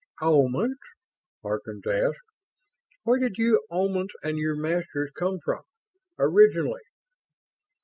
"Omans?" 0.19 0.79
Harkins 1.43 1.85
asked. 1.85 2.17
"Where 3.03 3.19
did 3.19 3.37
you 3.37 3.63
Omans 3.69 4.09
and 4.23 4.35
your 4.39 4.55
masters 4.55 5.11
come 5.15 5.37
from? 5.45 5.61
Originally?" 6.17 6.81